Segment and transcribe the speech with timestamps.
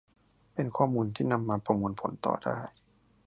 [0.53, 2.59] เป็นข้อมูลที่นำมาประมวลผลต่อได้